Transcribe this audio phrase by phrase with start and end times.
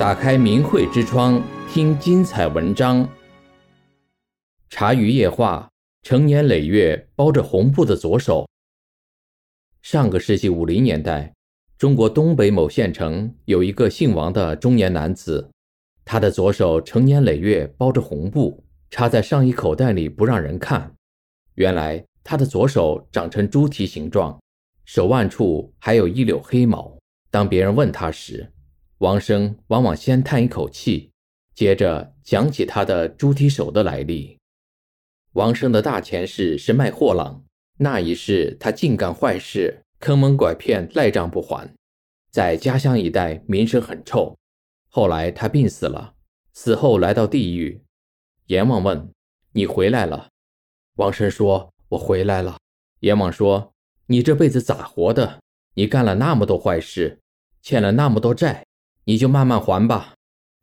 [0.00, 3.06] 打开明慧之窗，听精彩文章。
[4.70, 5.68] 茶余夜话：
[6.00, 8.48] 成年累月包着红布的左手。
[9.82, 11.34] 上个世纪五零年代，
[11.76, 15.50] 中国东北某县城有一个姓王的中年男子，
[16.02, 20.90] 他的左手成年累月包着红布，插在上衣口袋里不让人看。
[21.56, 24.40] 原来他的左手长成猪蹄形状，
[24.86, 26.96] 手腕处还有一绺黑毛。
[27.30, 28.50] 当别人问他时，
[29.00, 31.10] 王生往往先叹一口气，
[31.54, 34.38] 接着讲起他的猪蹄手的来历。
[35.32, 37.42] 王生的大前世是卖货郎，
[37.78, 41.74] 那一世他尽干坏事，坑蒙拐骗，赖账不还，
[42.30, 44.36] 在家乡一带名声很臭。
[44.90, 46.12] 后来他病死了，
[46.52, 47.82] 死后来到地狱。
[48.48, 49.10] 阎王问
[49.52, 50.28] ：“你回来了？”
[50.96, 52.58] 王生说：“我回来了。”
[53.00, 53.72] 阎王说
[54.08, 55.40] ：“你这辈子咋活的？
[55.72, 57.18] 你干了那么多坏事，
[57.62, 58.66] 欠了那么多债，
[59.10, 60.14] 你就慢慢还吧。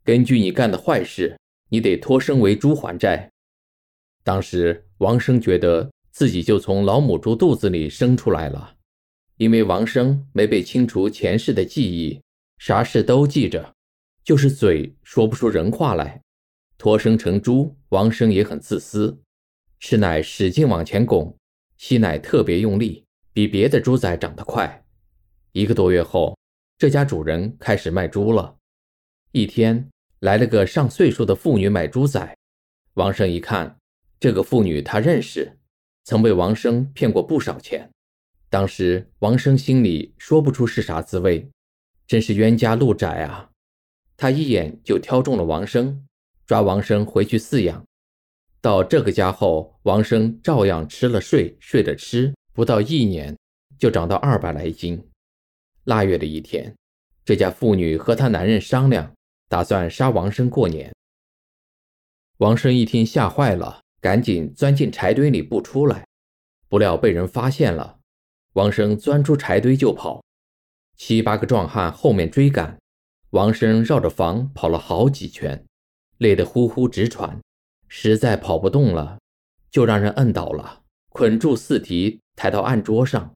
[0.02, 1.38] 根据你干的坏事，
[1.68, 3.30] 你得托生为猪还债。”
[4.24, 8.76] 当时王生觉得自己就从老母猪肚子里生出来了，
[9.36, 12.22] 因为王生没被清除前世的记忆，
[12.56, 13.74] 啥事都记着，
[14.24, 16.22] 就是嘴说不出人话来。
[16.78, 19.20] 托生成猪，王生也很自私，
[19.78, 21.36] 吃奶使劲往前拱，
[21.76, 23.04] 吸奶特别用力，
[23.34, 24.86] 比别的猪仔长得快。
[25.52, 26.37] 一个多月后，
[26.78, 28.56] 这家主人开始卖猪了。
[29.32, 29.90] 一天
[30.20, 32.36] 来了个上岁数的妇女买猪仔，
[32.94, 33.76] 王生一看。
[34.20, 35.58] 这个妇女他认识，
[36.04, 37.90] 曾被王生骗过不少钱。
[38.48, 41.48] 当时王生心里说不出是啥滋味，
[42.06, 43.50] 真是冤家路窄啊！
[44.16, 46.06] 他一眼就挑中了王生，
[46.46, 47.84] 抓王生回去饲养。
[48.60, 53.36] 到这个家后，王生照样吃了睡，睡着吃，不到一年
[53.76, 55.04] 就长到二百来斤。
[55.88, 56.76] 腊月的一天，
[57.24, 59.10] 这家妇女和她男人商量，
[59.48, 60.94] 打算杀王生过年。
[62.36, 63.80] 王生一听吓坏了。
[64.00, 66.06] 赶紧钻进柴堆里不出来，
[66.68, 67.98] 不料被人发现了。
[68.52, 70.22] 王生钻出柴堆就跑，
[70.96, 72.78] 七八个壮汉后面追赶。
[73.30, 75.64] 王生绕着房跑了好几圈，
[76.18, 77.40] 累得呼呼直喘，
[77.88, 79.18] 实在跑不动了，
[79.68, 83.34] 就让人摁倒了，捆住四蹄，抬到案桌上。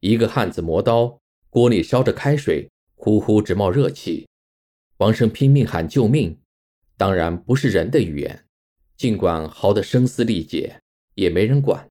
[0.00, 4.26] 一个汉子磨刀，锅里烧着开水，呼呼直冒热气。
[4.96, 6.38] 王生拼命喊救命，
[6.96, 8.46] 当然不是人的语言。
[8.96, 10.80] 尽管嚎得声嘶力竭，
[11.14, 11.88] 也没人管。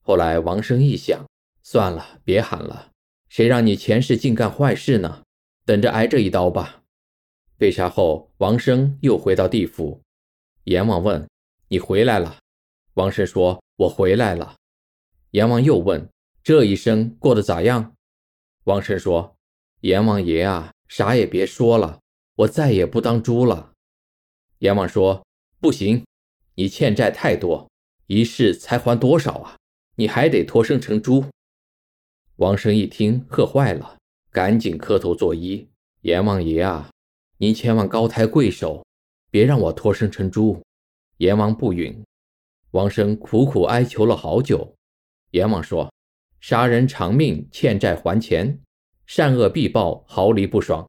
[0.00, 1.26] 后来王生一想，
[1.62, 2.92] 算了，别喊了，
[3.28, 5.22] 谁让你前世尽干坏事呢？
[5.64, 6.84] 等着挨这一刀吧。
[7.56, 10.00] 被杀后，王生又回到地府。
[10.64, 11.28] 阎王问
[11.68, 12.38] ：“你回来了？”
[12.94, 14.56] 王生说：“我回来了。”
[15.32, 16.08] 阎王又问
[16.46, 17.96] ：“这一生过得咋样？”
[18.66, 19.36] 王生说
[19.82, 21.98] ：“阎王爷啊，啥也别说了，
[22.36, 23.72] 我再也不当猪了。”
[24.60, 25.26] 阎王说
[25.60, 26.04] ：“不行。”
[26.54, 27.68] 你欠债太多，
[28.06, 29.56] 一世才还多少啊？
[29.96, 31.24] 你还得脱生成猪。
[32.36, 33.98] 王生一听，吓坏了，
[34.30, 35.66] 赶紧磕头作揖
[36.02, 36.88] ：“阎王爷啊，
[37.38, 38.86] 您千万高抬贵手，
[39.32, 40.62] 别让我脱生成猪。”
[41.18, 42.04] 阎王不允。
[42.70, 44.76] 王生苦苦哀求了好久。
[45.32, 45.92] 阎王说
[46.48, 48.60] ：“杀人偿命，欠债还钱，
[49.04, 50.88] 善恶必报，毫厘不爽。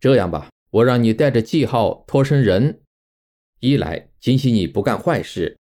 [0.00, 2.82] 这样吧，我让你带着记号脱生人。”
[3.60, 5.56] 一来警醒你不干坏事，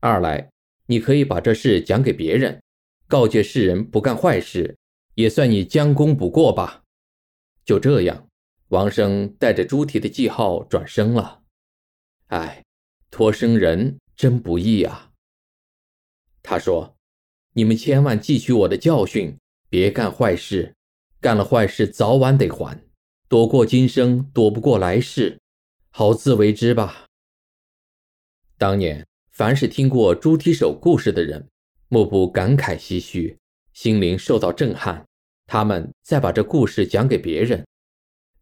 [0.00, 0.50] 二来
[0.86, 2.62] 你可以把这事讲给别人，
[3.06, 4.74] 告诫世人不干坏事，
[5.16, 6.82] 也算你将功补过吧。
[7.66, 8.26] 就这样，
[8.68, 11.42] 王生带着猪蹄的记号转生了。
[12.28, 12.64] 哎，
[13.10, 15.12] 脱生人真不易啊。
[16.42, 16.91] 他说
[17.54, 19.36] ：“你们千万记取我的教训，
[19.68, 20.74] 别干坏事，
[21.20, 22.82] 干了坏事早晚得还，
[23.28, 25.38] 躲过今生，躲不过来世，
[25.90, 27.06] 好自为之吧。”
[28.56, 31.46] 当年，凡是听过猪蹄手故事的人，
[31.88, 33.36] 莫不感慨唏嘘，
[33.74, 35.04] 心灵受到震撼。
[35.46, 37.66] 他们再把这故事讲给别人，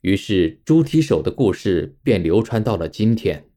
[0.03, 3.49] 于是猪蹄手的故事便流传到了今天。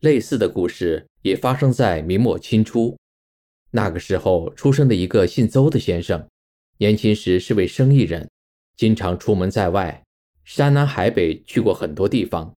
[0.00, 2.98] 类似的故事也发生在明末清初，
[3.72, 6.28] 那个时候出生的一个姓邹的先生，
[6.78, 8.28] 年轻时是位生意人，
[8.76, 10.02] 经常出门在外，
[10.44, 12.52] 山南海北去过很多地方。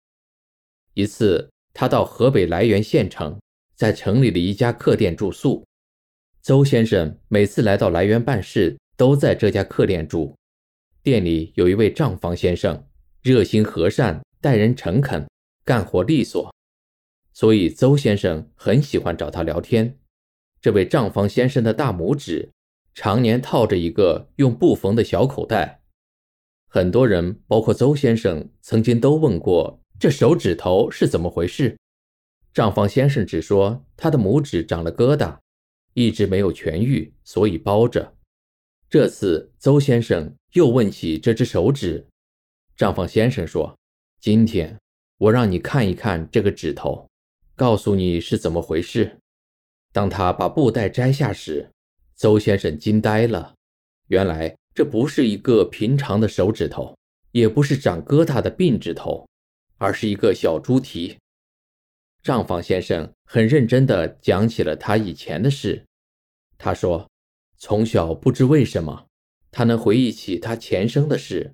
[0.93, 3.39] 一次，他到河北涞源县城，
[3.75, 5.65] 在城里的一家客店住宿。
[6.41, 10.35] 邹先生每次来到涞源办事，都在这家客店住。
[11.03, 12.87] 店里有一位账房先生，
[13.21, 15.27] 热心和善，待人诚恳，
[15.63, 16.53] 干活利索，
[17.33, 19.97] 所以邹先生很喜欢找他聊天。
[20.61, 22.51] 这位账房先生的大拇指
[22.93, 25.81] 常年套着一个用布缝的小口袋。
[26.67, 31.75] 很多人，包括邹先生，曾经都问过这手指头是怎么回事。
[32.53, 35.39] 账房先生只说他的拇指长了疙瘩，
[35.93, 38.13] 一直没有痊愈，所以包着。
[38.89, 42.05] 这次邹先生又问起这只手指，
[42.75, 43.75] 账房先生说
[44.19, 44.77] ：“今天
[45.17, 47.07] 我让你看一看这个指头，
[47.55, 49.17] 告诉你是怎么回事。”
[49.91, 51.69] 当他把布袋摘下时，
[52.15, 53.55] 邹先生惊呆了，
[54.07, 54.55] 原来。
[54.73, 56.97] 这不是一个平常的手指头，
[57.31, 59.27] 也不是长疙瘩的病指头，
[59.77, 61.17] 而是一个小猪蹄。
[62.23, 65.83] 账房先生很认真地讲起了他以前的事。
[66.57, 67.05] 他说，
[67.57, 69.07] 从小不知为什么，
[69.51, 71.53] 他能回忆起他前生的事。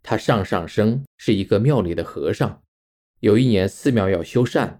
[0.00, 2.62] 他上上生是一个庙里的和尚。
[3.18, 4.78] 有一年寺庙要修缮，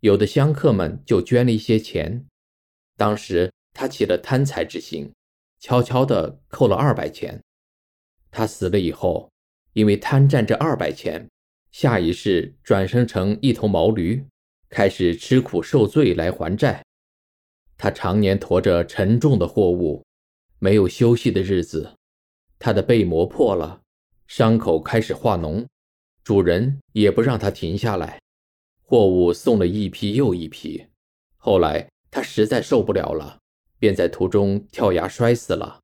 [0.00, 2.26] 有的香客们就捐了一些钱。
[3.00, 5.10] 当时他起了贪财之心。
[5.58, 7.38] 悄悄地扣了二百钱。
[8.30, 9.30] 他死了以后，
[9.72, 11.28] 因为贪占这二百钱，
[11.70, 14.24] 下一世转生成一头毛驴，
[14.70, 16.82] 开始吃苦受罪来还债。
[17.76, 20.02] 他常年驮着沉重的货物，
[20.58, 21.94] 没有休息的日子。
[22.58, 23.80] 他的背磨破了，
[24.26, 25.66] 伤口开始化脓，
[26.22, 28.18] 主人也不让他停下来，
[28.82, 30.86] 货物送了一批又一批。
[31.36, 33.38] 后来他实在受不了了。
[33.80, 35.80] 便在途中跳崖摔死了。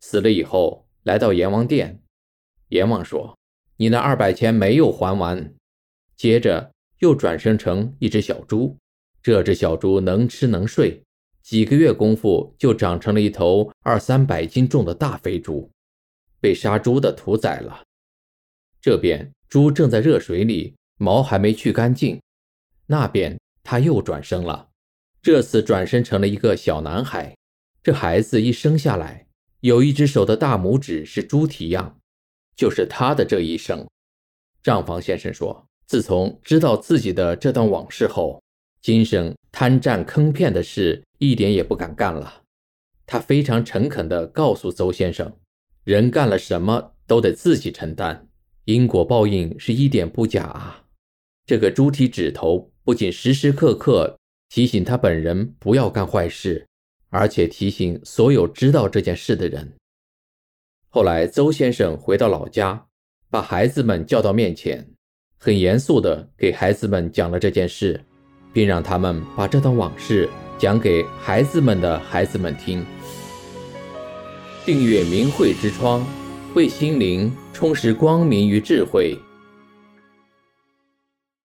[0.00, 2.02] 死了以后，来到阎王殿，
[2.68, 3.38] 阎王说
[3.76, 5.54] ：“你那二百钱没有还完。”
[6.16, 8.74] 接着又转生成一只小猪。
[9.22, 11.02] 这只小猪能吃能睡，
[11.42, 15.70] 几个月功夫就长成了一头二三百斤重的大肥猪，
[16.40, 17.82] 被杀猪的屠宰了。
[18.80, 22.18] 这边猪正在热水里，毛还没去干净。
[22.86, 24.67] 那边他又转生了。
[25.20, 27.36] 这次转身成了一个小男孩，
[27.82, 29.26] 这孩子一生下来，
[29.60, 31.98] 有一只手的大拇指是猪蹄样，
[32.56, 33.86] 就是他的这一生。
[34.62, 38.42] 账房先生说，自从知道自己的这段往事后，
[38.80, 42.42] 今生贪占坑骗的事一点也不敢干了。
[43.04, 45.34] 他非常诚恳地告诉邹先生，
[45.84, 48.28] 人干了什么都得自己承担，
[48.66, 50.84] 因果报应是一点不假啊。
[51.44, 54.17] 这个猪蹄指头不仅时时刻刻。
[54.48, 56.66] 提醒他本人不要干坏事，
[57.10, 59.74] 而且提醒所有知道这件事的人。
[60.88, 62.86] 后来，邹先生回到老家，
[63.30, 64.88] 把孩子们叫到面前，
[65.36, 68.02] 很严肃地给孩子们讲了这件事，
[68.52, 70.28] 并让他们把这段往事
[70.58, 72.84] 讲给孩子们的孩子们听。
[74.64, 76.06] 订阅明慧之窗，
[76.54, 79.16] 为心灵充实光明与智慧。